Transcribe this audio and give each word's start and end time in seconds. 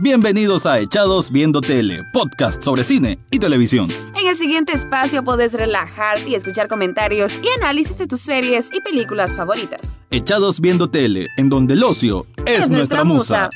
Bienvenidos 0.00 0.66
a 0.66 0.80
Echados 0.80 1.30
Viendo 1.30 1.60
Tele, 1.60 2.02
podcast 2.12 2.60
sobre 2.62 2.82
cine 2.82 3.20
y 3.30 3.38
televisión. 3.38 3.88
En 4.16 4.26
el 4.26 4.36
siguiente 4.36 4.72
espacio 4.72 5.22
podés 5.22 5.52
relajarte 5.52 6.30
y 6.30 6.34
escuchar 6.34 6.66
comentarios 6.66 7.40
y 7.40 7.48
análisis 7.62 7.96
de 7.98 8.08
tus 8.08 8.20
series 8.20 8.68
y 8.72 8.80
películas 8.80 9.34
favoritas. 9.34 10.00
Echados 10.10 10.60
Viendo 10.60 10.90
Tele, 10.90 11.28
en 11.36 11.48
donde 11.48 11.74
el 11.74 11.84
ocio 11.84 12.26
es, 12.44 12.68
nuestra, 12.68 13.04
musa. 13.04 13.48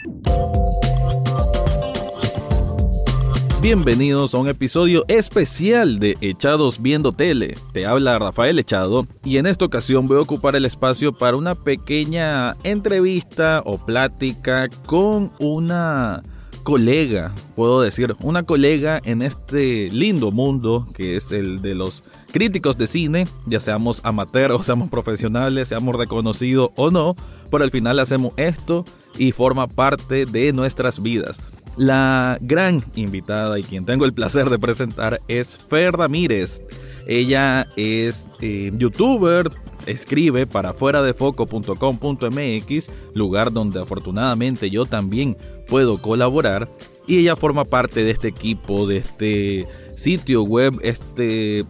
Bienvenidos 3.60 4.34
a 4.34 4.38
un 4.38 4.48
episodio 4.48 5.04
especial 5.08 5.98
de 5.98 6.16
Echados 6.20 6.80
Viendo 6.80 7.10
Tele. 7.10 7.56
Te 7.72 7.86
habla 7.86 8.16
Rafael 8.16 8.56
Echado 8.60 9.08
y 9.24 9.38
en 9.38 9.46
esta 9.46 9.64
ocasión 9.64 10.06
voy 10.06 10.18
a 10.18 10.20
ocupar 10.20 10.54
el 10.54 10.64
espacio 10.64 11.12
para 11.12 11.36
una 11.36 11.56
pequeña 11.56 12.54
entrevista 12.62 13.60
o 13.64 13.76
plática 13.84 14.68
con 14.86 15.32
una 15.40 16.22
colega, 16.62 17.34
puedo 17.56 17.80
decir, 17.80 18.14
una 18.20 18.44
colega 18.44 19.00
en 19.04 19.22
este 19.22 19.90
lindo 19.90 20.30
mundo 20.30 20.86
que 20.94 21.16
es 21.16 21.32
el 21.32 21.60
de 21.60 21.74
los 21.74 22.04
críticos 22.30 22.78
de 22.78 22.86
cine, 22.86 23.26
ya 23.46 23.58
seamos 23.58 24.00
amateurs 24.04 24.54
o 24.54 24.62
seamos 24.62 24.88
profesionales, 24.88 25.68
seamos 25.68 25.96
reconocidos 25.96 26.70
o 26.76 26.92
no, 26.92 27.16
pero 27.50 27.64
al 27.64 27.72
final 27.72 27.98
hacemos 27.98 28.34
esto 28.36 28.84
y 29.16 29.32
forma 29.32 29.66
parte 29.66 30.26
de 30.26 30.52
nuestras 30.52 31.02
vidas. 31.02 31.40
La 31.78 32.38
gran 32.40 32.82
invitada 32.96 33.56
y 33.56 33.62
quien 33.62 33.84
tengo 33.84 34.04
el 34.04 34.12
placer 34.12 34.50
de 34.50 34.58
presentar 34.58 35.20
es 35.28 35.56
Fer 35.56 35.92
Ramírez. 35.94 36.60
Ella 37.06 37.68
es 37.76 38.28
eh, 38.40 38.72
youtuber, 38.76 39.48
escribe 39.86 40.48
para 40.48 40.74
fuera 40.74 41.02
de 41.02 41.14
foco.com.mx, 41.14 42.90
lugar 43.14 43.52
donde 43.52 43.80
afortunadamente 43.80 44.70
yo 44.70 44.86
también 44.86 45.36
puedo 45.68 45.98
colaborar. 45.98 46.68
Y 47.06 47.20
ella 47.20 47.36
forma 47.36 47.64
parte 47.64 48.02
de 48.02 48.10
este 48.10 48.26
equipo, 48.26 48.88
de 48.88 48.96
este 48.96 49.68
sitio 49.94 50.42
web, 50.42 50.80
este 50.82 51.64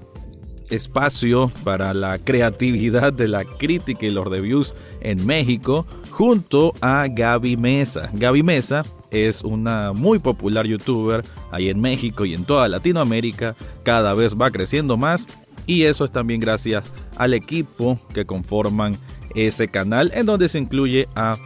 espacio 0.71 1.53
para 1.65 1.93
la 1.93 2.19
creatividad 2.19 3.13
de 3.13 3.29
la 3.29 3.45
crítica 3.45 4.07
y 4.07 4.11
los 4.11 4.27
reviews 4.27 4.75
en 5.01 5.27
México, 5.27 5.87
junto 6.19 6.75
a 6.81 7.07
Gaby 7.09 7.57
Mesa. 7.57 8.11
Gaby 8.13 8.43
Mesa 8.43 8.83
es 9.13 9.45
una 9.45 9.93
muy 9.93 10.19
popular 10.19 10.67
youtuber 10.67 11.25
ahí 11.53 11.69
en 11.69 11.81
México 11.81 12.25
y 12.25 12.35
en 12.35 12.45
toda 12.45 12.67
Latinoamérica, 12.67 13.55
cada 13.85 14.15
vez 14.15 14.35
va 14.35 14.51
creciendo 14.51 14.97
más 14.97 15.29
y 15.65 15.85
eso 15.85 16.05
es 16.05 16.11
también 16.11 16.41
gracias 16.41 16.83
al 17.17 17.35
equipo 17.35 18.01
que 18.13 18.25
conforman 18.25 18.99
ese 19.37 19.69
canal 19.69 20.11
en 20.13 20.27
donde 20.27 20.49
se 20.49 20.59
incluye 20.59 21.09
a 21.15 21.37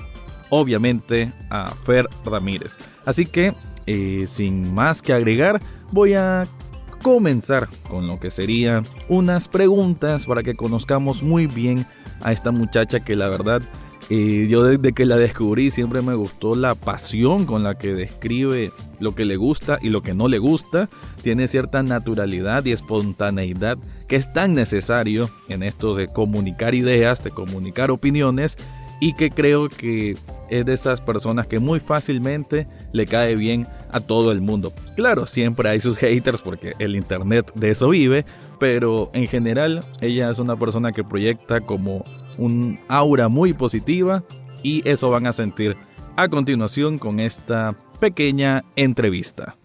obviamente 0.49 1.31
a 1.51 1.75
Fer 1.85 2.09
Ramírez. 2.25 2.79
Así 3.05 3.27
que 3.27 3.53
eh, 3.85 4.25
sin 4.27 4.73
más 4.73 5.03
que 5.03 5.13
agregar 5.13 5.61
voy 5.91 6.15
a 6.15 6.47
comenzar 7.03 7.69
con 7.89 8.07
lo 8.07 8.19
que 8.19 8.31
serían 8.31 8.85
unas 9.09 9.49
preguntas 9.49 10.27
para 10.27 10.43
que 10.43 10.55
conozcamos 10.55 11.23
muy 11.23 11.47
bien 11.47 11.87
a 12.21 12.33
esta 12.33 12.53
muchacha 12.53 13.01
que 13.01 13.17
la 13.17 13.29
verdad 13.29 13.63
y 14.09 14.49
yo 14.49 14.65
desde 14.65 14.93
que 14.93 15.07
la 15.07 15.17
descubrí 15.17 15.71
siempre 15.71 16.03
me 16.03 16.15
gustó 16.15 16.55
la 16.55 16.75
pasión 16.75 17.47
con 17.47 17.63
la 17.63 17.79
que 17.79 17.95
describe 17.95 18.73
lo 18.99 19.15
que 19.15 19.25
le 19.25 19.37
gusta 19.37 19.79
y 19.81 19.91
lo 19.91 20.03
que 20.03 20.13
no 20.13 20.29
le 20.29 20.39
gusta. 20.39 20.91
Tiene 21.23 21.47
cierta 21.47 21.83
naturalidad 21.83 22.65
y 22.65 22.73
espontaneidad 22.73 23.79
que 24.09 24.17
es 24.17 24.33
tan 24.33 24.55
necesario 24.55 25.31
en 25.49 25.63
esto 25.63 25.95
de 25.95 26.09
comunicar 26.09 26.75
ideas, 26.75 27.25
de 27.25 27.31
comunicar 27.31 27.91
opiniones 27.91 28.59
y 29.01 29.15
que 29.15 29.31
creo 29.31 29.69
que 29.69 30.17
es 30.51 30.67
de 30.67 30.75
esas 30.75 31.01
personas 31.01 31.47
que 31.47 31.59
muy 31.59 31.81
fácilmente 31.81 32.67
le 32.93 33.07
cae 33.07 33.37
bien 33.37 33.67
a 33.91 34.01
todo 34.01 34.33
el 34.33 34.41
mundo. 34.41 34.73
Claro, 34.97 35.27
siempre 35.27 35.69
hay 35.69 35.81
sus 35.81 35.99
haters 35.99 36.41
porque 36.41 36.73
el 36.79 36.97
internet 36.97 37.53
de 37.55 37.71
eso 37.71 37.91
vive, 37.91 38.25
pero 38.59 39.11
en 39.13 39.27
general 39.27 39.81
ella 40.01 40.31
es 40.31 40.39
una 40.39 40.57
persona 40.57 40.93
que 40.93 41.05
proyecta 41.05 41.61
como 41.61 42.05
un 42.39 42.79
aura 42.89 43.29
muy 43.29 43.53
positiva 43.53 44.25
y 44.63 44.89
eso 44.89 45.11
van 45.11 45.27
a 45.27 45.33
sentir 45.33 45.77
a 46.17 46.29
continuación 46.29 46.99
con 46.99 47.21
esta 47.21 47.75
pequeña 48.01 48.65
entrevista. 48.77 49.57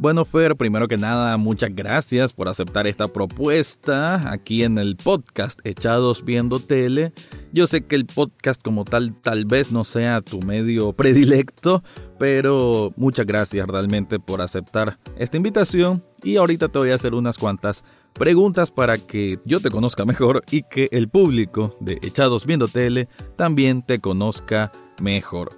Bueno, 0.00 0.24
Fer, 0.24 0.54
primero 0.54 0.86
que 0.86 0.96
nada, 0.96 1.36
muchas 1.38 1.74
gracias 1.74 2.32
por 2.32 2.48
aceptar 2.48 2.86
esta 2.86 3.08
propuesta 3.08 4.30
aquí 4.30 4.62
en 4.62 4.78
el 4.78 4.94
podcast 4.94 5.58
Echados 5.64 6.24
Viendo 6.24 6.60
Tele. 6.60 7.12
Yo 7.52 7.66
sé 7.66 7.84
que 7.84 7.96
el 7.96 8.06
podcast 8.06 8.62
como 8.62 8.84
tal 8.84 9.20
tal 9.20 9.44
vez 9.44 9.72
no 9.72 9.82
sea 9.82 10.20
tu 10.20 10.40
medio 10.40 10.92
predilecto, 10.96 11.82
pero 12.16 12.92
muchas 12.96 13.26
gracias 13.26 13.66
realmente 13.66 14.20
por 14.20 14.40
aceptar 14.40 15.00
esta 15.16 15.36
invitación 15.36 16.04
y 16.22 16.36
ahorita 16.36 16.68
te 16.68 16.78
voy 16.78 16.92
a 16.92 16.94
hacer 16.94 17.14
unas 17.14 17.36
cuantas 17.36 17.82
preguntas 18.12 18.70
para 18.70 18.98
que 18.98 19.40
yo 19.44 19.58
te 19.58 19.70
conozca 19.70 20.04
mejor 20.06 20.44
y 20.48 20.62
que 20.62 20.88
el 20.92 21.08
público 21.08 21.76
de 21.80 21.94
Echados 22.02 22.46
Viendo 22.46 22.68
Tele 22.68 23.08
también 23.34 23.84
te 23.84 23.98
conozca 23.98 24.70
mejor. 25.02 25.48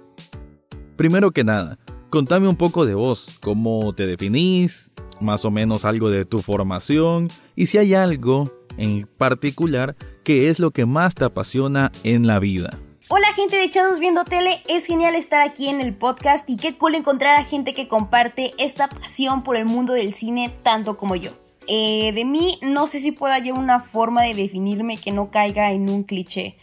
Primero 0.97 1.29
que 1.29 1.43
nada, 1.43 1.77
Contame 2.11 2.49
un 2.49 2.57
poco 2.57 2.85
de 2.85 2.93
vos, 2.93 3.37
cómo 3.39 3.93
te 3.93 4.05
definís, 4.05 4.91
más 5.21 5.45
o 5.45 5.49
menos 5.49 5.85
algo 5.85 6.09
de 6.09 6.25
tu 6.25 6.41
formación 6.41 7.29
y 7.55 7.67
si 7.67 7.77
hay 7.77 7.93
algo 7.93 8.51
en 8.75 9.07
particular 9.07 9.95
que 10.25 10.49
es 10.49 10.59
lo 10.59 10.71
que 10.71 10.85
más 10.85 11.15
te 11.15 11.23
apasiona 11.23 11.89
en 12.03 12.27
la 12.27 12.39
vida. 12.39 12.77
Hola 13.07 13.31
gente 13.33 13.55
de 13.55 13.63
Echados 13.63 13.99
Viendo 13.99 14.25
Tele, 14.25 14.61
es 14.67 14.87
genial 14.87 15.15
estar 15.15 15.41
aquí 15.41 15.69
en 15.69 15.79
el 15.79 15.93
podcast 15.95 16.49
y 16.49 16.57
qué 16.57 16.77
cool 16.77 16.95
encontrar 16.95 17.39
a 17.39 17.45
gente 17.45 17.73
que 17.73 17.87
comparte 17.87 18.51
esta 18.57 18.89
pasión 18.89 19.41
por 19.41 19.55
el 19.55 19.63
mundo 19.63 19.93
del 19.93 20.13
cine 20.13 20.53
tanto 20.63 20.97
como 20.97 21.15
yo. 21.15 21.31
Eh, 21.67 22.11
de 22.11 22.25
mí 22.25 22.59
no 22.61 22.87
sé 22.87 22.99
si 22.99 23.13
pueda 23.13 23.35
hallar 23.35 23.57
una 23.57 23.79
forma 23.79 24.23
de 24.23 24.33
definirme 24.33 24.97
que 24.97 25.13
no 25.13 25.31
caiga 25.31 25.71
en 25.71 25.89
un 25.89 26.03
cliché. 26.03 26.57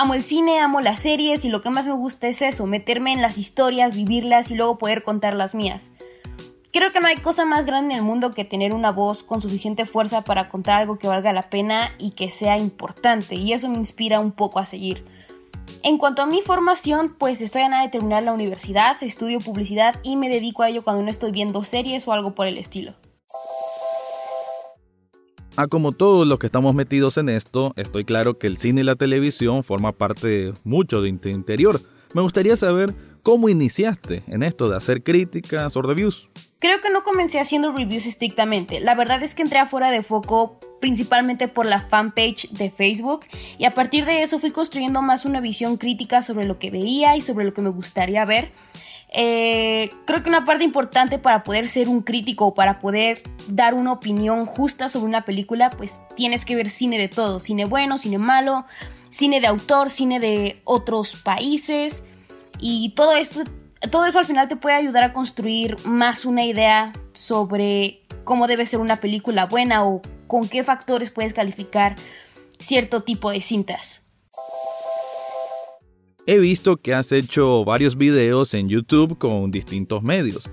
Amo 0.00 0.14
el 0.14 0.22
cine, 0.22 0.60
amo 0.60 0.80
las 0.80 1.00
series 1.00 1.44
y 1.44 1.48
lo 1.48 1.60
que 1.60 1.70
más 1.70 1.88
me 1.88 1.92
gusta 1.92 2.28
es 2.28 2.40
eso, 2.40 2.66
meterme 2.66 3.12
en 3.12 3.20
las 3.20 3.36
historias, 3.36 3.96
vivirlas 3.96 4.48
y 4.52 4.54
luego 4.54 4.78
poder 4.78 5.02
contar 5.02 5.34
las 5.34 5.56
mías. 5.56 5.90
Creo 6.72 6.92
que 6.92 7.00
no 7.00 7.08
hay 7.08 7.16
cosa 7.16 7.44
más 7.44 7.66
grande 7.66 7.94
en 7.94 7.98
el 7.98 8.06
mundo 8.06 8.30
que 8.30 8.44
tener 8.44 8.74
una 8.74 8.92
voz 8.92 9.24
con 9.24 9.42
suficiente 9.42 9.86
fuerza 9.86 10.22
para 10.22 10.48
contar 10.50 10.78
algo 10.78 11.00
que 11.00 11.08
valga 11.08 11.32
la 11.32 11.50
pena 11.50 11.96
y 11.98 12.12
que 12.12 12.30
sea 12.30 12.58
importante, 12.58 13.34
y 13.34 13.52
eso 13.52 13.68
me 13.68 13.76
inspira 13.76 14.20
un 14.20 14.30
poco 14.30 14.60
a 14.60 14.66
seguir. 14.66 15.04
En 15.82 15.98
cuanto 15.98 16.22
a 16.22 16.26
mi 16.26 16.42
formación, 16.42 17.16
pues 17.18 17.42
estoy 17.42 17.62
a 17.62 17.68
nada 17.68 17.82
de 17.82 17.88
terminar 17.88 18.22
la 18.22 18.32
universidad, 18.32 18.96
estudio 19.02 19.40
publicidad 19.40 19.96
y 20.04 20.14
me 20.14 20.28
dedico 20.28 20.62
a 20.62 20.68
ello 20.68 20.84
cuando 20.84 21.02
no 21.02 21.10
estoy 21.10 21.32
viendo 21.32 21.64
series 21.64 22.06
o 22.06 22.12
algo 22.12 22.36
por 22.36 22.46
el 22.46 22.58
estilo. 22.58 22.94
Ah, 25.60 25.66
como 25.66 25.90
todos 25.90 26.24
los 26.24 26.38
que 26.38 26.46
estamos 26.46 26.72
metidos 26.72 27.16
en 27.16 27.28
esto, 27.28 27.72
estoy 27.74 28.04
claro 28.04 28.38
que 28.38 28.46
el 28.46 28.58
cine 28.58 28.82
y 28.82 28.84
la 28.84 28.94
televisión 28.94 29.64
forma 29.64 29.90
parte 29.90 30.52
mucho 30.62 31.02
de 31.02 31.12
tu 31.14 31.30
interior. 31.30 31.80
Me 32.14 32.22
gustaría 32.22 32.56
saber 32.56 32.94
cómo 33.24 33.48
iniciaste 33.48 34.22
en 34.28 34.44
esto 34.44 34.68
de 34.68 34.76
hacer 34.76 35.02
críticas 35.02 35.76
o 35.76 35.82
reviews. 35.82 36.28
Creo 36.60 36.80
que 36.80 36.90
no 36.90 37.02
comencé 37.02 37.40
haciendo 37.40 37.72
reviews 37.72 38.06
estrictamente. 38.06 38.78
La 38.78 38.94
verdad 38.94 39.20
es 39.24 39.34
que 39.34 39.42
entré 39.42 39.58
afuera 39.58 39.90
de 39.90 40.04
foco 40.04 40.60
principalmente 40.80 41.48
por 41.48 41.66
la 41.66 41.80
fanpage 41.80 42.50
de 42.50 42.70
Facebook 42.70 43.24
y 43.58 43.64
a 43.64 43.72
partir 43.72 44.06
de 44.06 44.22
eso 44.22 44.38
fui 44.38 44.52
construyendo 44.52 45.02
más 45.02 45.24
una 45.24 45.40
visión 45.40 45.76
crítica 45.76 46.22
sobre 46.22 46.46
lo 46.46 46.60
que 46.60 46.70
veía 46.70 47.16
y 47.16 47.20
sobre 47.20 47.44
lo 47.44 47.52
que 47.52 47.62
me 47.62 47.70
gustaría 47.70 48.24
ver. 48.24 48.52
Eh, 49.10 49.90
creo 50.04 50.22
que 50.22 50.28
una 50.28 50.44
parte 50.44 50.64
importante 50.64 51.18
para 51.18 51.42
poder 51.42 51.68
ser 51.68 51.88
un 51.88 52.02
crítico 52.02 52.48
o 52.48 52.54
para 52.54 52.78
poder 52.78 53.22
dar 53.48 53.74
una 53.74 53.92
opinión 53.92 54.44
justa 54.44 54.88
sobre 54.88 55.06
una 55.06 55.24
película, 55.24 55.70
pues 55.70 56.00
tienes 56.14 56.44
que 56.44 56.56
ver 56.56 56.70
cine 56.70 56.98
de 56.98 57.08
todo, 57.08 57.40
cine 57.40 57.64
bueno, 57.64 57.96
cine 57.96 58.18
malo, 58.18 58.66
cine 59.08 59.40
de 59.40 59.46
autor, 59.46 59.90
cine 59.90 60.20
de 60.20 60.60
otros 60.64 61.22
países 61.22 62.02
y 62.58 62.90
todo 62.90 63.14
esto, 63.14 63.44
todo 63.90 64.04
eso 64.04 64.18
al 64.18 64.26
final 64.26 64.48
te 64.48 64.56
puede 64.56 64.76
ayudar 64.76 65.04
a 65.04 65.12
construir 65.12 65.76
más 65.86 66.26
una 66.26 66.44
idea 66.44 66.92
sobre 67.14 68.02
cómo 68.24 68.46
debe 68.46 68.66
ser 68.66 68.80
una 68.80 68.96
película 68.96 69.46
buena 69.46 69.86
o 69.86 70.02
con 70.26 70.48
qué 70.48 70.62
factores 70.64 71.10
puedes 71.10 71.32
calificar 71.32 71.96
cierto 72.58 73.02
tipo 73.02 73.30
de 73.30 73.40
cintas. 73.40 74.07
He 76.30 76.36
visto 76.38 76.76
que 76.76 76.92
has 76.92 77.10
hecho 77.12 77.64
varios 77.64 77.96
videos 77.96 78.52
en 78.52 78.68
YouTube 78.68 79.16
con 79.16 79.50
distintos 79.50 80.02
medios. 80.02 80.50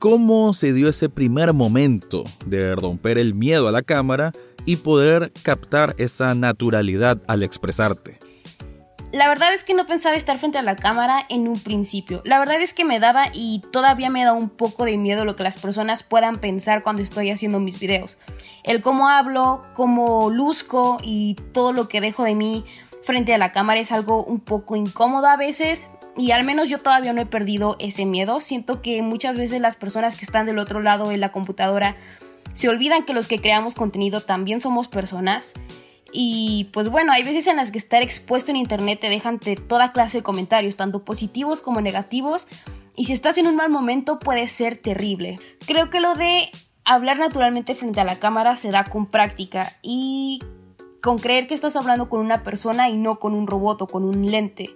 ¿Cómo 0.00 0.52
se 0.54 0.72
dio 0.72 0.88
ese 0.88 1.08
primer 1.08 1.52
momento 1.52 2.24
de 2.46 2.74
romper 2.74 3.18
el 3.18 3.32
miedo 3.32 3.68
a 3.68 3.70
la 3.70 3.82
cámara 3.82 4.32
y 4.66 4.74
poder 4.74 5.30
captar 5.44 5.94
esa 5.98 6.34
naturalidad 6.34 7.22
al 7.28 7.44
expresarte? 7.44 8.18
la 9.14 9.28
verdad 9.28 9.54
es 9.54 9.62
que 9.62 9.74
no 9.74 9.86
pensaba 9.86 10.16
estar 10.16 10.38
frente 10.38 10.58
a 10.58 10.62
la 10.62 10.74
cámara 10.74 11.24
en 11.28 11.46
un 11.46 11.58
principio. 11.60 12.20
La 12.24 12.40
verdad 12.40 12.60
es 12.60 12.74
que 12.74 12.84
me 12.84 12.98
daba 12.98 13.26
y 13.32 13.62
todavía 13.70 14.10
me 14.10 14.24
da 14.24 14.32
un 14.32 14.48
poco 14.48 14.84
de 14.84 14.96
miedo 14.96 15.24
lo 15.24 15.36
que 15.36 15.44
las 15.44 15.56
personas 15.56 16.02
puedan 16.02 16.40
pensar 16.40 16.82
cuando 16.82 17.00
estoy 17.00 17.30
haciendo 17.30 17.60
mis 17.60 17.78
videos. 17.78 18.18
El 18.64 18.82
cómo 18.82 19.08
hablo, 19.08 19.64
cómo 19.74 20.30
luzco 20.30 20.98
y 21.00 21.36
todo 21.52 21.72
lo 21.72 21.86
que 21.86 22.00
dejo 22.00 22.24
de 22.24 22.34
mí 22.34 22.64
frente 23.04 23.34
a 23.34 23.38
la 23.38 23.52
cámara 23.52 23.80
es 23.80 23.92
algo 23.92 24.24
un 24.24 24.40
poco 24.40 24.76
incómodo 24.76 25.26
a 25.26 25.36
veces. 25.36 25.88
Y 26.16 26.30
al 26.30 26.44
menos 26.44 26.68
yo 26.68 26.78
todavía 26.78 27.12
no 27.12 27.20
he 27.20 27.26
perdido 27.26 27.76
ese 27.80 28.06
miedo. 28.06 28.40
Siento 28.40 28.82
que 28.82 29.02
muchas 29.02 29.36
veces 29.36 29.60
las 29.60 29.76
personas 29.76 30.16
que 30.16 30.24
están 30.24 30.46
del 30.46 30.58
otro 30.58 30.80
lado 30.80 31.08
de 31.08 31.16
la 31.16 31.32
computadora 31.32 31.96
se 32.52 32.68
olvidan 32.68 33.04
que 33.04 33.14
los 33.14 33.26
que 33.26 33.40
creamos 33.40 33.74
contenido 33.74 34.20
también 34.20 34.60
somos 34.60 34.86
personas 34.86 35.54
y 36.16 36.70
pues 36.72 36.88
bueno, 36.88 37.12
hay 37.12 37.24
veces 37.24 37.48
en 37.48 37.56
las 37.56 37.72
que 37.72 37.78
estar 37.78 38.00
expuesto 38.00 38.52
en 38.52 38.56
internet 38.56 39.00
te 39.00 39.08
dejan 39.08 39.38
de 39.38 39.56
toda 39.56 39.90
clase 39.90 40.18
de 40.18 40.22
comentarios, 40.22 40.76
tanto 40.76 41.04
positivos 41.04 41.60
como 41.60 41.80
negativos. 41.80 42.46
Y 42.94 43.06
si 43.06 43.12
estás 43.12 43.36
en 43.36 43.48
un 43.48 43.56
mal 43.56 43.68
momento 43.68 44.20
puede 44.20 44.46
ser 44.46 44.76
terrible. 44.76 45.40
Creo 45.66 45.90
que 45.90 45.98
lo 45.98 46.14
de 46.14 46.50
hablar 46.84 47.18
naturalmente 47.18 47.74
frente 47.74 48.00
a 48.00 48.04
la 48.04 48.20
cámara 48.20 48.54
se 48.54 48.70
da 48.70 48.84
con 48.84 49.06
práctica 49.06 49.72
y 49.82 50.38
con 51.04 51.18
creer 51.18 51.46
que 51.46 51.52
estás 51.52 51.76
hablando 51.76 52.08
con 52.08 52.20
una 52.20 52.42
persona 52.42 52.88
y 52.88 52.96
no 52.96 53.18
con 53.18 53.34
un 53.34 53.46
robot 53.46 53.82
o 53.82 53.86
con 53.86 54.04
un 54.04 54.30
lente. 54.30 54.74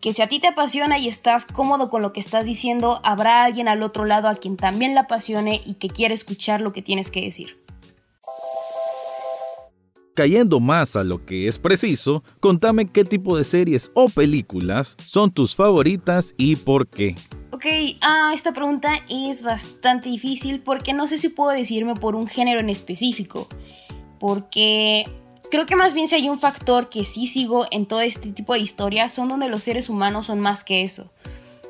Que 0.00 0.12
si 0.12 0.22
a 0.22 0.28
ti 0.28 0.40
te 0.40 0.48
apasiona 0.48 0.98
y 0.98 1.06
estás 1.06 1.46
cómodo 1.46 1.88
con 1.88 2.02
lo 2.02 2.12
que 2.12 2.18
estás 2.18 2.46
diciendo, 2.46 3.00
habrá 3.04 3.44
alguien 3.44 3.68
al 3.68 3.84
otro 3.84 4.06
lado 4.06 4.26
a 4.26 4.34
quien 4.34 4.56
también 4.56 4.94
le 4.94 5.00
apasione 5.00 5.62
y 5.64 5.74
que 5.74 5.88
quiere 5.88 6.14
escuchar 6.14 6.60
lo 6.60 6.72
que 6.72 6.82
tienes 6.82 7.12
que 7.12 7.20
decir. 7.20 7.62
Cayendo 10.16 10.58
más 10.58 10.96
a 10.96 11.04
lo 11.04 11.24
que 11.24 11.46
es 11.46 11.60
preciso, 11.60 12.24
contame 12.40 12.90
qué 12.90 13.04
tipo 13.04 13.38
de 13.38 13.44
series 13.44 13.92
o 13.94 14.08
películas 14.08 14.96
son 15.06 15.30
tus 15.30 15.54
favoritas 15.54 16.34
y 16.38 16.56
por 16.56 16.88
qué. 16.88 17.14
Ok, 17.52 17.66
ah, 18.00 18.32
esta 18.34 18.52
pregunta 18.52 18.94
es 19.08 19.42
bastante 19.42 20.08
difícil 20.08 20.60
porque 20.60 20.92
no 20.92 21.06
sé 21.06 21.18
si 21.18 21.28
puedo 21.28 21.50
decirme 21.50 21.94
por 21.94 22.16
un 22.16 22.26
género 22.26 22.58
en 22.58 22.68
específico. 22.68 23.46
Porque 24.18 25.06
creo 25.50 25.66
que 25.66 25.76
más 25.76 25.92
bien 25.92 26.08
si 26.08 26.14
hay 26.14 26.28
un 26.28 26.40
factor 26.40 26.88
que 26.88 27.04
sí 27.04 27.26
sigo 27.26 27.66
en 27.70 27.86
todo 27.86 28.00
este 28.00 28.32
tipo 28.32 28.54
de 28.54 28.60
historias 28.60 29.12
son 29.12 29.28
donde 29.28 29.48
los 29.48 29.62
seres 29.62 29.88
humanos 29.88 30.26
son 30.26 30.40
más 30.40 30.64
que 30.64 30.82
eso. 30.82 31.10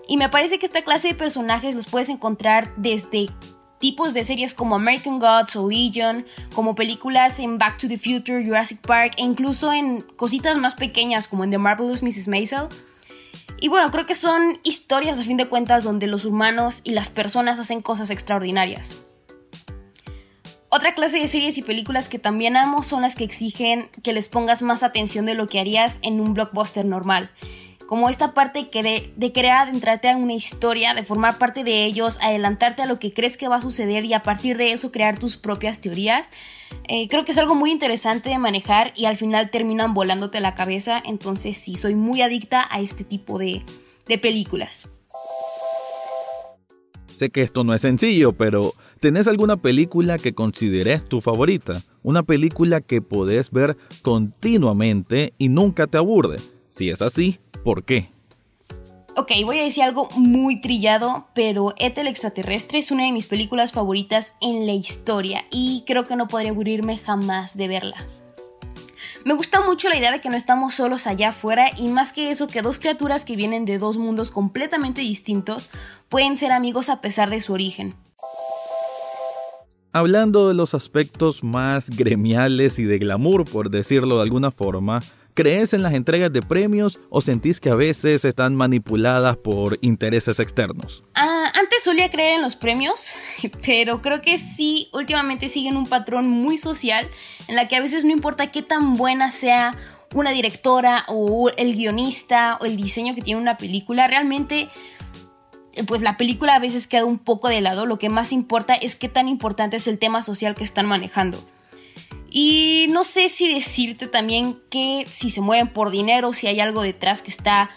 Y 0.07 0.17
me 0.17 0.29
parece 0.29 0.59
que 0.59 0.67
esta 0.67 0.83
clase 0.83 1.09
de 1.09 1.15
personajes 1.15 1.75
los 1.75 1.87
puedes 1.87 2.09
encontrar 2.09 2.73
desde 2.77 3.31
tipos 3.79 4.13
de 4.13 4.25
series 4.25 4.55
como 4.55 4.77
American 4.77 5.19
Gods 5.19 5.57
o 5.57 5.69
Legion, 5.69 6.27
como 6.55 6.75
películas 6.75 7.39
en 7.39 7.59
Back 7.59 7.79
to 7.79 7.89
the 7.89 7.97
Future, 7.97 8.45
Jurassic 8.45 8.81
Park 8.81 9.15
e 9.17 9.23
incluso 9.23 9.73
en 9.73 10.03
cositas 10.17 10.59
más 10.59 10.75
pequeñas 10.75 11.29
como 11.29 11.45
en 11.45 11.51
The 11.51 11.59
Marvelous 11.59 12.03
Mrs. 12.03 12.29
Maisel. 12.29 12.67
Y 13.61 13.69
bueno, 13.69 13.91
creo 13.91 14.07
que 14.07 14.15
son 14.15 14.59
historias 14.63 15.19
a 15.19 15.25
fin 15.25 15.37
de 15.37 15.49
cuentas 15.49 15.85
donde 15.85 16.07
los 16.07 16.25
humanos 16.25 16.81
y 16.85 16.91
las 16.91 17.09
personas 17.09 17.59
hacen 17.59 17.83
cosas 17.83 18.11
extraordinarias. 18.11 19.07
Otra 20.71 20.95
clase 20.95 21.19
de 21.19 21.27
series 21.27 21.59
y 21.59 21.63
películas 21.63 22.09
que 22.09 22.19
también 22.19 22.57
amo 22.57 22.83
son 22.83 23.03
las 23.03 23.17
que 23.17 23.25
exigen 23.25 23.91
que 24.03 24.13
les 24.13 24.29
pongas 24.29 24.63
más 24.63 24.83
atención 24.83 25.27
de 25.27 25.35
lo 25.35 25.49
que 25.49 25.59
harías 25.59 25.99
en 26.03 26.21
un 26.21 26.35
blockbuster 26.35 26.85
normal 26.85 27.31
como 27.91 28.09
esta 28.09 28.35
parte 28.35 28.69
que 28.69 28.85
de, 28.85 29.13
de 29.17 29.33
querer 29.33 29.51
adentrarte 29.51 30.09
en 30.09 30.23
una 30.23 30.33
historia, 30.33 30.95
de 30.95 31.03
formar 31.03 31.39
parte 31.39 31.65
de 31.65 31.85
ellos, 31.87 32.21
adelantarte 32.23 32.83
a 32.83 32.87
lo 32.87 33.01
que 33.01 33.13
crees 33.13 33.37
que 33.37 33.49
va 33.49 33.57
a 33.57 33.61
suceder 33.61 34.05
y 34.05 34.15
a 34.15 34.23
partir 34.23 34.57
de 34.57 34.71
eso 34.71 34.93
crear 34.93 35.19
tus 35.19 35.37
propias 35.37 35.81
teorías. 35.81 36.31
Eh, 36.87 37.09
creo 37.09 37.25
que 37.25 37.33
es 37.33 37.39
algo 37.39 37.57
muy 37.57 37.73
interesante 37.73 38.31
de 38.31 38.39
manejar 38.39 38.93
y 38.95 39.07
al 39.07 39.17
final 39.17 39.51
terminan 39.51 39.93
volándote 39.93 40.39
la 40.39 40.55
cabeza, 40.55 41.03
entonces 41.05 41.59
sí, 41.59 41.77
soy 41.77 41.97
muy 41.97 42.23
adicta 42.23 42.65
a 42.71 42.79
este 42.79 43.03
tipo 43.03 43.41
de, 43.41 43.65
de 44.07 44.19
películas. 44.19 44.89
Sé 47.09 47.31
que 47.31 47.43
esto 47.43 47.65
no 47.65 47.75
es 47.75 47.81
sencillo, 47.81 48.35
pero 48.35 48.73
¿tenés 49.01 49.27
alguna 49.27 49.57
película 49.57 50.19
que 50.19 50.35
consideres 50.35 51.05
tu 51.05 51.21
favorita? 51.21 51.83
Una 52.03 52.23
película 52.23 52.81
que 52.81 53.03
podés 53.03 53.51
ver 53.51 53.77
continuamente 54.03 55.35
y 55.39 55.49
nunca 55.49 55.87
te 55.87 55.99
aburre. 55.99 56.37
Si 56.69 56.89
es 56.91 57.03
así, 57.03 57.41
¿Por 57.65 57.85
qué? 57.85 58.09
Ok, 59.17 59.33
voy 59.45 59.59
a 59.59 59.65
decir 59.65 59.83
algo 59.83 60.09
muy 60.17 60.61
trillado, 60.61 61.27
pero 61.35 61.75
Ethel 61.79 62.07
Extraterrestre 62.07 62.79
es 62.79 62.91
una 62.91 63.05
de 63.05 63.13
mis 63.13 63.27
películas 63.27 63.73
favoritas 63.73 64.35
en 64.41 64.67
la 64.67 64.73
historia 64.73 65.45
y 65.51 65.85
creo 65.87 66.05
que 66.05 66.17
no 66.17 66.29
podría 66.29 66.53
aburrirme 66.53 66.97
jamás 66.97 67.57
de 67.57 67.69
verla. 67.69 67.97
Me 69.25 69.35
gusta 69.35 69.61
mucho 69.61 69.91
la 69.91 69.97
idea 69.97 70.13
de 70.13 70.23
que 70.23 70.31
no 70.31 70.37
estamos 70.37 70.75
solos 70.75 71.07
allá 71.07 71.31
afuera 71.31 71.71
y 71.77 71.89
más 71.89 72.15
que 72.15 72.31
eso 72.31 72.47
que 72.47 72.63
dos 72.63 72.79
criaturas 72.79 73.27
que 73.27 73.37
vienen 73.37 73.67
de 73.67 73.77
dos 73.77 73.99
mundos 73.99 74.31
completamente 74.31 75.03
distintos 75.03 75.69
pueden 76.09 76.39
ser 76.39 76.53
amigos 76.53 76.89
a 76.89 77.03
pesar 77.03 77.29
de 77.29 77.43
su 77.43 77.53
origen. 77.53 77.95
Hablando 79.93 80.47
de 80.47 80.55
los 80.55 80.75
aspectos 80.75 81.43
más 81.43 81.91
gremiales 81.91 82.79
y 82.79 82.85
de 82.85 82.99
glamour, 82.99 83.45
por 83.45 83.71
decirlo 83.71 84.17
de 84.17 84.23
alguna 84.23 84.53
forma, 84.53 85.01
¿Crees 85.35 85.75
en 85.75 85.83
las 85.83 85.95
entregas 85.95 86.33
de 86.33 86.43
premios 86.43 86.99
o 87.09 87.21
sentís 87.21 87.61
que 87.61 87.71
a 87.71 87.75
veces 87.75 88.25
están 88.25 88.57
manipuladas 88.57 89.37
por 89.37 89.79
intereses 89.81 90.41
externos? 90.41 91.05
Ah, 91.15 91.53
antes 91.55 91.85
solía 91.85 92.11
creer 92.11 92.37
en 92.37 92.43
los 92.43 92.57
premios, 92.57 93.15
pero 93.65 94.03
creo 94.03 94.23
que 94.23 94.39
sí, 94.39 94.89
últimamente 94.93 95.49
siguen 95.49 95.77
un 95.77 95.87
patrón 95.87 96.29
muy 96.29 96.59
social 96.59 97.09
en 97.49 97.55
la 97.55 97.69
que 97.69 97.77
a 97.77 97.81
veces 97.81 98.05
no 98.05 98.11
importa 98.11 98.51
qué 98.51 98.63
tan 98.63 98.95
buena 98.95 99.31
sea 99.31 99.77
una 100.15 100.33
directora 100.33 101.05
o 101.07 101.49
el 101.57 101.75
guionista 101.75 102.59
o 102.61 102.65
el 102.65 102.77
diseño 102.77 103.15
que 103.15 103.23
tiene 103.23 103.41
una 103.41 103.57
película, 103.57 104.09
realmente 104.09 104.69
pues 105.87 106.01
la 106.01 106.17
película 106.17 106.55
a 106.55 106.59
veces 106.59 106.87
queda 106.87 107.05
un 107.05 107.19
poco 107.19 107.49
de 107.49 107.61
lado, 107.61 107.87
lo 107.87 107.99
que 107.99 108.09
más 108.09 108.33
importa 108.33 108.75
es 108.75 108.97
qué 108.97 109.09
tan 109.09 109.29
importante 109.29 109.77
es 109.77 109.87
el 109.87 109.99
tema 109.99 110.23
social 110.23 110.55
que 110.55 110.65
están 110.65 110.87
manejando. 110.87 111.39
Y 112.31 112.87
no 112.91 113.05
sé 113.05 113.29
si 113.29 113.53
decirte 113.53 114.07
también 114.07 114.59
que 114.71 115.05
si 115.07 115.31
se 115.31 115.41
mueven 115.41 115.69
por 115.69 115.91
dinero, 115.91 116.33
si 116.33 116.47
hay 116.47 116.61
algo 116.61 116.83
detrás 116.83 117.23
que 117.23 117.31
está 117.31 117.71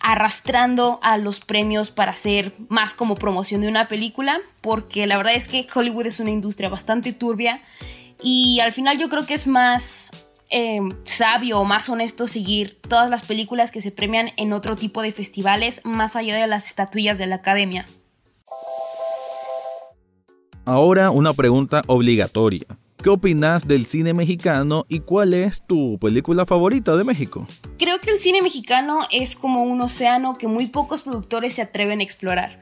arrastrando 0.00 1.00
a 1.02 1.16
los 1.18 1.40
premios 1.40 1.90
para 1.90 2.12
hacer 2.12 2.52
más 2.68 2.94
como 2.94 3.16
promoción 3.16 3.60
de 3.62 3.68
una 3.68 3.88
película, 3.88 4.40
porque 4.60 5.06
la 5.06 5.16
verdad 5.16 5.34
es 5.34 5.48
que 5.48 5.66
Hollywood 5.72 6.06
es 6.06 6.20
una 6.20 6.30
industria 6.30 6.68
bastante 6.68 7.12
turbia 7.12 7.62
y 8.22 8.60
al 8.60 8.72
final 8.72 8.98
yo 8.98 9.08
creo 9.08 9.26
que 9.26 9.34
es 9.34 9.46
más 9.46 10.25
eh, 10.50 10.80
sabio 11.04 11.60
o 11.60 11.64
más 11.64 11.88
honesto 11.88 12.28
seguir 12.28 12.78
todas 12.80 13.10
las 13.10 13.26
películas 13.26 13.70
que 13.70 13.80
se 13.80 13.90
premian 13.90 14.30
en 14.36 14.52
otro 14.52 14.76
tipo 14.76 15.02
de 15.02 15.12
festivales 15.12 15.80
más 15.84 16.16
allá 16.16 16.36
de 16.36 16.46
las 16.46 16.68
estatuillas 16.68 17.18
de 17.18 17.26
la 17.26 17.36
academia. 17.36 17.86
Ahora 20.64 21.10
una 21.10 21.32
pregunta 21.32 21.82
obligatoria. 21.86 22.66
¿Qué 23.02 23.10
opinas 23.10 23.68
del 23.68 23.86
cine 23.86 24.14
mexicano 24.14 24.84
y 24.88 25.00
cuál 25.00 25.32
es 25.32 25.62
tu 25.64 25.98
película 26.00 26.44
favorita 26.44 26.96
de 26.96 27.04
México? 27.04 27.46
Creo 27.78 28.00
que 28.00 28.10
el 28.10 28.18
cine 28.18 28.42
mexicano 28.42 29.00
es 29.12 29.36
como 29.36 29.62
un 29.62 29.80
océano 29.80 30.34
que 30.34 30.48
muy 30.48 30.66
pocos 30.66 31.02
productores 31.02 31.54
se 31.54 31.62
atreven 31.62 32.00
a 32.00 32.02
explorar. 32.02 32.60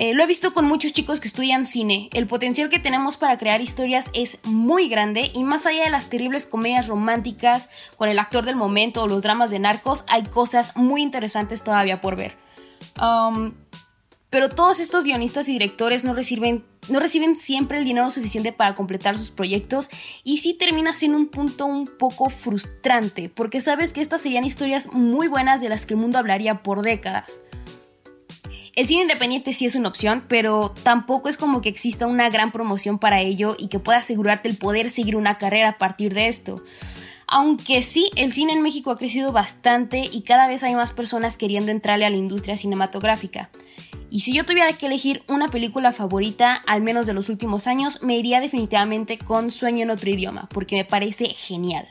Eh, 0.00 0.14
lo 0.14 0.22
he 0.22 0.26
visto 0.26 0.54
con 0.54 0.64
muchos 0.64 0.94
chicos 0.94 1.20
que 1.20 1.28
estudian 1.28 1.66
cine. 1.66 2.08
El 2.14 2.26
potencial 2.26 2.70
que 2.70 2.78
tenemos 2.78 3.18
para 3.18 3.36
crear 3.36 3.60
historias 3.60 4.08
es 4.14 4.38
muy 4.44 4.88
grande 4.88 5.30
y 5.34 5.44
más 5.44 5.66
allá 5.66 5.84
de 5.84 5.90
las 5.90 6.08
terribles 6.08 6.46
comedias 6.46 6.88
románticas 6.88 7.68
con 7.98 8.08
el 8.08 8.18
actor 8.18 8.46
del 8.46 8.56
momento 8.56 9.02
o 9.02 9.08
los 9.08 9.22
dramas 9.22 9.50
de 9.50 9.58
narcos, 9.58 10.04
hay 10.08 10.22
cosas 10.22 10.74
muy 10.74 11.02
interesantes 11.02 11.62
todavía 11.62 12.00
por 12.00 12.16
ver. 12.16 12.34
Um, 12.98 13.52
pero 14.30 14.48
todos 14.48 14.80
estos 14.80 15.04
guionistas 15.04 15.50
y 15.50 15.52
directores 15.52 16.02
no 16.02 16.14
reciben, 16.14 16.64
no 16.88 16.98
reciben 16.98 17.36
siempre 17.36 17.76
el 17.76 17.84
dinero 17.84 18.10
suficiente 18.10 18.52
para 18.52 18.74
completar 18.74 19.18
sus 19.18 19.28
proyectos 19.28 19.90
y 20.24 20.38
sí 20.38 20.54
termina 20.54 20.94
siendo 20.94 21.18
un 21.18 21.26
punto 21.26 21.66
un 21.66 21.86
poco 21.86 22.30
frustrante, 22.30 23.28
porque 23.28 23.60
sabes 23.60 23.92
que 23.92 24.00
estas 24.00 24.22
serían 24.22 24.44
historias 24.44 24.90
muy 24.94 25.28
buenas 25.28 25.60
de 25.60 25.68
las 25.68 25.84
que 25.84 25.92
el 25.92 26.00
mundo 26.00 26.16
hablaría 26.16 26.62
por 26.62 26.80
décadas. 26.80 27.42
El 28.74 28.86
cine 28.86 29.02
independiente 29.02 29.52
sí 29.52 29.66
es 29.66 29.74
una 29.74 29.88
opción, 29.88 30.24
pero 30.28 30.72
tampoco 30.82 31.28
es 31.28 31.36
como 31.36 31.60
que 31.60 31.68
exista 31.68 32.06
una 32.06 32.30
gran 32.30 32.52
promoción 32.52 32.98
para 32.98 33.20
ello 33.20 33.56
y 33.58 33.68
que 33.68 33.78
pueda 33.78 33.98
asegurarte 33.98 34.48
el 34.48 34.56
poder 34.56 34.90
seguir 34.90 35.16
una 35.16 35.38
carrera 35.38 35.70
a 35.70 35.78
partir 35.78 36.14
de 36.14 36.28
esto. 36.28 36.62
Aunque 37.26 37.82
sí, 37.82 38.10
el 38.16 38.32
cine 38.32 38.52
en 38.52 38.62
México 38.62 38.90
ha 38.90 38.98
crecido 38.98 39.32
bastante 39.32 40.02
y 40.10 40.22
cada 40.22 40.48
vez 40.48 40.64
hay 40.64 40.74
más 40.74 40.92
personas 40.92 41.36
queriendo 41.36 41.70
entrarle 41.70 42.04
a 42.04 42.10
la 42.10 42.16
industria 42.16 42.56
cinematográfica. 42.56 43.50
Y 44.10 44.20
si 44.20 44.34
yo 44.34 44.44
tuviera 44.44 44.72
que 44.72 44.86
elegir 44.86 45.22
una 45.28 45.46
película 45.46 45.92
favorita, 45.92 46.60
al 46.66 46.82
menos 46.82 47.06
de 47.06 47.12
los 47.12 47.28
últimos 47.28 47.68
años, 47.68 48.02
me 48.02 48.16
iría 48.16 48.40
definitivamente 48.40 49.16
con 49.18 49.52
Sueño 49.52 49.84
en 49.84 49.90
otro 49.90 50.10
idioma, 50.10 50.48
porque 50.52 50.74
me 50.76 50.84
parece 50.84 51.26
genial. 51.26 51.88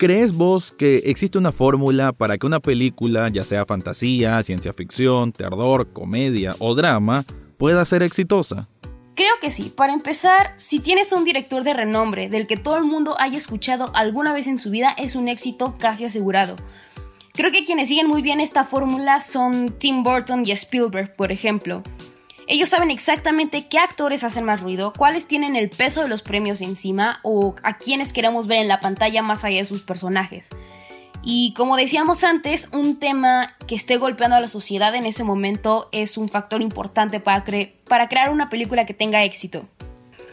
¿Crees 0.00 0.32
vos 0.32 0.72
que 0.72 0.96
existe 1.10 1.36
una 1.36 1.52
fórmula 1.52 2.14
para 2.14 2.38
que 2.38 2.46
una 2.46 2.60
película, 2.60 3.28
ya 3.28 3.44
sea 3.44 3.66
fantasía, 3.66 4.42
ciencia 4.42 4.72
ficción, 4.72 5.30
terror, 5.30 5.92
comedia 5.92 6.56
o 6.58 6.74
drama, 6.74 7.26
pueda 7.58 7.84
ser 7.84 8.02
exitosa? 8.02 8.66
Creo 9.14 9.34
que 9.42 9.50
sí. 9.50 9.70
Para 9.76 9.92
empezar, 9.92 10.54
si 10.56 10.80
tienes 10.80 11.12
un 11.12 11.26
director 11.26 11.64
de 11.64 11.74
renombre 11.74 12.30
del 12.30 12.46
que 12.46 12.56
todo 12.56 12.78
el 12.78 12.84
mundo 12.84 13.14
haya 13.18 13.36
escuchado 13.36 13.94
alguna 13.94 14.32
vez 14.32 14.46
en 14.46 14.58
su 14.58 14.70
vida, 14.70 14.94
es 14.96 15.16
un 15.16 15.28
éxito 15.28 15.74
casi 15.78 16.06
asegurado. 16.06 16.56
Creo 17.34 17.52
que 17.52 17.66
quienes 17.66 17.88
siguen 17.90 18.08
muy 18.08 18.22
bien 18.22 18.40
esta 18.40 18.64
fórmula 18.64 19.20
son 19.20 19.68
Tim 19.78 20.02
Burton 20.02 20.44
y 20.46 20.52
Spielberg, 20.52 21.14
por 21.14 21.30
ejemplo. 21.30 21.82
Ellos 22.50 22.70
saben 22.70 22.90
exactamente 22.90 23.68
qué 23.68 23.78
actores 23.78 24.24
hacen 24.24 24.42
más 24.42 24.60
ruido, 24.60 24.92
cuáles 24.92 25.28
tienen 25.28 25.54
el 25.54 25.70
peso 25.70 26.02
de 26.02 26.08
los 26.08 26.22
premios 26.22 26.60
encima 26.62 27.20
o 27.22 27.54
a 27.62 27.76
quienes 27.76 28.12
queremos 28.12 28.48
ver 28.48 28.58
en 28.58 28.66
la 28.66 28.80
pantalla 28.80 29.22
más 29.22 29.44
allá 29.44 29.58
de 29.58 29.64
sus 29.64 29.82
personajes. 29.82 30.48
Y 31.22 31.54
como 31.54 31.76
decíamos 31.76 32.24
antes, 32.24 32.68
un 32.72 32.98
tema 32.98 33.54
que 33.68 33.76
esté 33.76 33.98
golpeando 33.98 34.34
a 34.34 34.40
la 34.40 34.48
sociedad 34.48 34.96
en 34.96 35.06
ese 35.06 35.22
momento 35.22 35.88
es 35.92 36.18
un 36.18 36.28
factor 36.28 36.60
importante 36.60 37.20
para, 37.20 37.44
para 37.86 38.08
crear 38.08 38.30
una 38.30 38.50
película 38.50 38.84
que 38.84 38.94
tenga 38.94 39.22
éxito. 39.22 39.68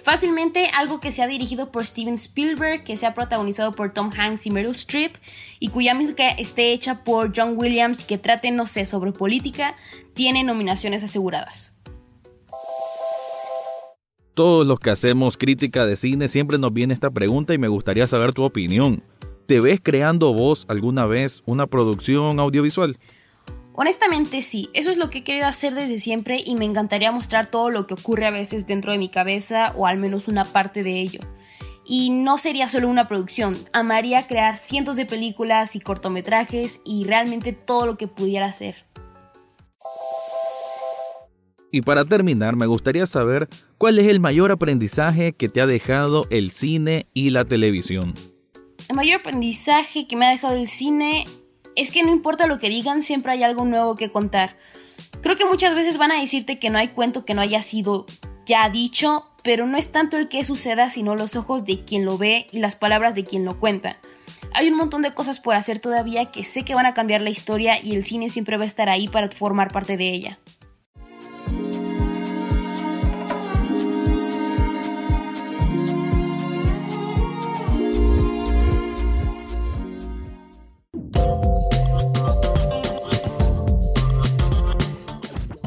Fácilmente 0.03 0.71
algo 0.75 0.99
que 0.99 1.11
se 1.11 1.21
ha 1.21 1.27
dirigido 1.27 1.71
por 1.71 1.85
Steven 1.85 2.15
Spielberg, 2.15 2.83
que 2.83 2.97
se 2.97 3.05
ha 3.05 3.13
protagonizado 3.13 3.73
por 3.73 3.93
Tom 3.93 4.09
Hanks 4.17 4.47
y 4.47 4.49
Meryl 4.49 4.71
Streep, 4.71 5.17
y 5.59 5.67
cuya 5.67 5.93
música 5.93 6.29
esté 6.29 6.71
hecha 6.71 7.03
por 7.03 7.31
John 7.35 7.53
Williams 7.55 8.01
y 8.01 8.05
que 8.05 8.17
trate, 8.17 8.49
no 8.49 8.65
sé, 8.65 8.87
sobre 8.87 9.11
política, 9.11 9.75
tiene 10.15 10.43
nominaciones 10.43 11.03
aseguradas 11.03 11.76
todos 14.37 14.67
los 14.67 14.79
que 14.79 14.91
hacemos 14.91 15.35
crítica 15.35 15.87
de 15.87 15.95
cine 15.95 16.27
siempre 16.27 16.59
nos 16.59 16.71
viene 16.71 16.93
esta 16.93 17.09
pregunta 17.09 17.55
y 17.55 17.57
me 17.57 17.69
gustaría 17.69 18.05
saber 18.05 18.33
tu 18.33 18.43
opinión. 18.43 19.01
¿Te 19.47 19.59
ves 19.59 19.79
creando 19.81 20.31
vos 20.31 20.67
alguna 20.69 21.07
vez 21.07 21.41
una 21.47 21.65
producción 21.65 22.39
audiovisual? 22.39 22.99
Honestamente 23.73 24.43
sí, 24.43 24.69
eso 24.75 24.91
es 24.91 24.97
lo 24.97 25.09
que 25.09 25.19
he 25.19 25.23
querido 25.23 25.47
hacer 25.47 25.73
desde 25.73 25.97
siempre 25.97 26.43
y 26.45 26.53
me 26.53 26.65
encantaría 26.65 27.11
mostrar 27.11 27.47
todo 27.47 27.71
lo 27.71 27.87
que 27.87 27.95
ocurre 27.95 28.27
a 28.27 28.31
veces 28.31 28.67
dentro 28.67 28.91
de 28.91 28.99
mi 28.99 29.09
cabeza 29.09 29.73
o 29.75 29.87
al 29.87 29.97
menos 29.97 30.27
una 30.27 30.45
parte 30.45 30.83
de 30.83 31.01
ello. 31.01 31.21
Y 31.83 32.11
no 32.11 32.37
sería 32.37 32.67
solo 32.67 32.89
una 32.89 33.07
producción, 33.07 33.57
amaría 33.73 34.27
crear 34.27 34.59
cientos 34.59 34.95
de 34.95 35.07
películas 35.07 35.75
y 35.75 35.79
cortometrajes 35.79 36.81
y 36.85 37.05
realmente 37.05 37.53
todo 37.53 37.87
lo 37.87 37.97
que 37.97 38.07
pudiera 38.07 38.45
hacer. 38.45 38.86
Y 41.71 41.81
para 41.81 42.05
terminar, 42.05 42.55
me 42.55 42.65
gustaría 42.65 43.05
saber 43.05 43.49
cuál 43.77 43.99
es 43.99 44.07
el 44.07 44.19
mayor 44.19 44.51
aprendizaje 44.51 45.33
que 45.33 45.49
te 45.49 45.61
ha 45.61 45.67
dejado 45.67 46.25
el 46.29 46.51
cine 46.51 47.07
y 47.13 47.29
la 47.29 47.45
televisión. 47.45 48.13
El 48.89 48.95
mayor 48.95 49.19
aprendizaje 49.19 50.07
que 50.07 50.15
me 50.15 50.27
ha 50.27 50.31
dejado 50.31 50.55
el 50.55 50.69
cine 50.69 51.25
es 51.75 51.91
que 51.91 52.03
no 52.03 52.11
importa 52.11 52.47
lo 52.47 52.57
que 52.57 52.69
digan, 52.69 53.01
siempre 53.01 53.33
hay 53.33 53.43
algo 53.43 53.65
nuevo 53.65 53.95
que 53.95 54.11
contar. 54.11 54.57
Creo 55.21 55.35
que 55.35 55.45
muchas 55.45 55.75
veces 55.75 55.97
van 55.97 56.11
a 56.11 56.21
decirte 56.21 56.57
que 56.57 56.69
no 56.69 56.77
hay 56.77 56.89
cuento 56.89 57.25
que 57.25 57.33
no 57.33 57.41
haya 57.41 57.61
sido 57.61 58.05
ya 58.45 58.69
dicho, 58.69 59.25
pero 59.43 59.67
no 59.67 59.77
es 59.77 59.91
tanto 59.91 60.17
el 60.17 60.29
que 60.29 60.45
suceda, 60.45 60.89
sino 60.89 61.15
los 61.15 61.35
ojos 61.35 61.65
de 61.65 61.83
quien 61.83 62.05
lo 62.05 62.17
ve 62.17 62.47
y 62.51 62.59
las 62.59 62.75
palabras 62.75 63.13
de 63.13 63.25
quien 63.25 63.43
lo 63.43 63.59
cuenta. 63.59 63.97
Hay 64.53 64.69
un 64.69 64.77
montón 64.77 65.01
de 65.01 65.13
cosas 65.13 65.39
por 65.39 65.55
hacer 65.55 65.79
todavía 65.79 66.31
que 66.31 66.43
sé 66.43 66.63
que 66.63 66.75
van 66.75 66.85
a 66.85 66.93
cambiar 66.93 67.21
la 67.21 67.29
historia 67.29 67.83
y 67.83 67.93
el 67.93 68.05
cine 68.05 68.29
siempre 68.29 68.57
va 68.57 68.63
a 68.63 68.67
estar 68.67 68.89
ahí 68.89 69.07
para 69.07 69.29
formar 69.29 69.71
parte 69.71 69.97
de 69.97 70.13
ella. 70.13 70.39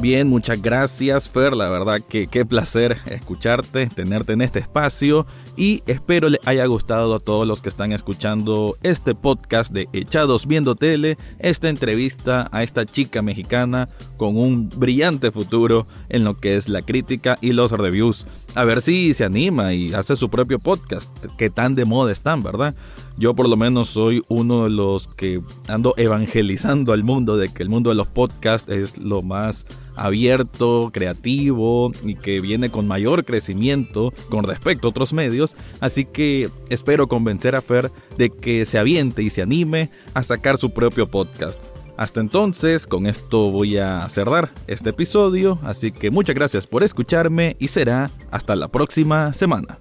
Bien, 0.01 0.27
muchas 0.27 0.59
gracias 0.59 1.29
Fer, 1.29 1.55
la 1.55 1.69
verdad 1.69 2.01
que 2.01 2.25
qué 2.25 2.43
placer 2.43 2.97
escucharte, 3.05 3.85
tenerte 3.85 4.33
en 4.33 4.41
este 4.41 4.57
espacio 4.57 5.27
y 5.55 5.83
espero 5.85 6.27
le 6.27 6.39
haya 6.43 6.65
gustado 6.65 7.13
a 7.13 7.19
todos 7.19 7.45
los 7.47 7.61
que 7.61 7.69
están 7.69 7.91
escuchando 7.91 8.79
este 8.81 9.13
podcast 9.13 9.71
de 9.71 9.87
Echados 9.93 10.47
Viendo 10.47 10.73
Tele, 10.73 11.19
esta 11.37 11.69
entrevista 11.69 12.49
a 12.51 12.63
esta 12.63 12.83
chica 12.83 13.21
mexicana 13.21 13.89
con 14.17 14.37
un 14.37 14.69
brillante 14.69 15.29
futuro 15.29 15.85
en 16.09 16.23
lo 16.23 16.35
que 16.35 16.55
es 16.55 16.67
la 16.67 16.81
crítica 16.81 17.37
y 17.39 17.53
los 17.53 17.69
reviews. 17.69 18.25
A 18.55 18.63
ver 18.63 18.81
si 18.81 19.13
se 19.13 19.23
anima 19.23 19.73
y 19.73 19.93
hace 19.93 20.15
su 20.15 20.31
propio 20.31 20.57
podcast, 20.57 21.11
que 21.37 21.51
tan 21.51 21.75
de 21.75 21.85
moda 21.85 22.11
están, 22.11 22.41
¿verdad? 22.41 22.73
Yo 23.17 23.35
por 23.35 23.49
lo 23.49 23.57
menos 23.57 23.89
soy 23.89 24.23
uno 24.29 24.63
de 24.63 24.69
los 24.69 25.07
que 25.07 25.41
ando 25.67 25.93
evangelizando 25.97 26.93
al 26.93 27.03
mundo 27.03 27.37
de 27.37 27.49
que 27.49 27.63
el 27.63 27.69
mundo 27.69 27.89
de 27.89 27.95
los 27.95 28.07
podcasts 28.07 28.69
es 28.71 28.97
lo 28.97 29.21
más 29.21 29.65
abierto, 29.95 30.89
creativo 30.91 31.91
y 32.03 32.15
que 32.15 32.41
viene 32.41 32.71
con 32.71 32.87
mayor 32.87 33.25
crecimiento 33.25 34.13
con 34.29 34.43
respecto 34.43 34.87
a 34.87 34.89
otros 34.91 35.13
medios, 35.13 35.55
así 35.79 36.05
que 36.05 36.49
espero 36.69 37.07
convencer 37.07 37.55
a 37.55 37.61
Fer 37.61 37.91
de 38.17 38.29
que 38.29 38.65
se 38.65 38.79
aviente 38.79 39.21
y 39.21 39.29
se 39.29 39.41
anime 39.41 39.91
a 40.13 40.23
sacar 40.23 40.57
su 40.57 40.71
propio 40.71 41.07
podcast. 41.07 41.61
Hasta 41.97 42.19
entonces, 42.19 42.87
con 42.87 43.05
esto 43.05 43.51
voy 43.51 43.77
a 43.77 44.07
cerrar 44.09 44.51
este 44.65 44.89
episodio, 44.89 45.59
así 45.61 45.91
que 45.91 46.09
muchas 46.09 46.35
gracias 46.35 46.65
por 46.65 46.83
escucharme 46.83 47.55
y 47.59 47.67
será 47.67 48.09
hasta 48.31 48.55
la 48.55 48.69
próxima 48.69 49.33
semana. 49.33 49.79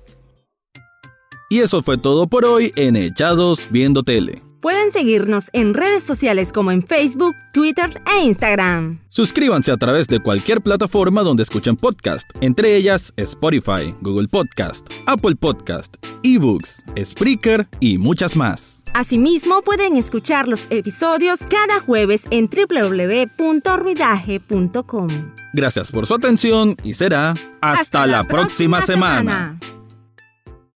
Y 1.53 1.63
eso 1.63 1.83
fue 1.83 1.99
todo 1.99 2.29
por 2.29 2.45
hoy 2.45 2.71
en 2.77 2.95
Echados 2.95 3.67
Viendo 3.73 4.05
Tele. 4.05 4.45
Pueden 4.63 4.93
seguirnos 4.93 5.51
en 5.53 5.75
redes 5.75 6.05
sociales 6.05 6.53
como 6.53 6.71
en 6.71 6.87
Facebook, 6.87 7.35
Twitter 7.53 8.01
e 8.07 8.21
Instagram. 8.25 9.01
Suscríbanse 9.09 9.73
a 9.73 9.77
través 9.77 10.07
de 10.07 10.21
cualquier 10.21 10.61
plataforma 10.61 11.23
donde 11.23 11.43
escuchen 11.43 11.75
podcast, 11.75 12.31
entre 12.41 12.77
ellas 12.77 13.13
Spotify, 13.17 13.93
Google 14.01 14.29
Podcast, 14.29 14.89
Apple 15.07 15.35
Podcast, 15.35 15.97
eBooks, 16.23 16.85
Spreaker 17.03 17.67
y 17.81 17.99
muchas 17.99 18.37
más. 18.37 18.85
Asimismo, 18.95 19.63
pueden 19.63 19.97
escuchar 19.97 20.47
los 20.47 20.69
episodios 20.71 21.41
cada 21.41 21.81
jueves 21.81 22.27
en 22.31 22.49
www.ruidaje.com. 22.49 25.09
Gracias 25.53 25.91
por 25.91 26.07
su 26.07 26.15
atención 26.15 26.77
y 26.85 26.95
será 26.95 27.35
hasta, 27.61 28.07
la, 28.07 28.23
próxima, 28.23 28.83
semana. 28.83 29.59